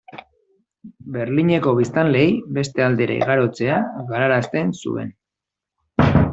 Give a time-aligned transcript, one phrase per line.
[1.17, 3.79] Berlineko biztanleei beste aldera igarotzea
[4.11, 5.17] galarazten zuen.